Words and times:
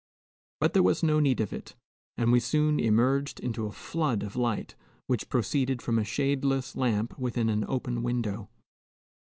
But 0.59 0.73
there 0.73 0.81
was 0.81 1.03
no 1.03 1.19
need 1.19 1.39
of 1.41 1.53
it, 1.53 1.75
and 2.17 2.31
we 2.31 2.39
soon 2.39 2.79
emerged 2.79 3.39
into 3.39 3.67
a 3.67 3.71
flood 3.71 4.23
of 4.23 4.35
light, 4.35 4.73
which 5.05 5.29
proceeded 5.29 5.79
from 5.79 5.99
a 5.99 6.03
shadeless 6.03 6.75
lamp 6.75 7.15
within 7.19 7.49
an 7.49 7.63
open 7.67 8.01
window. 8.01 8.49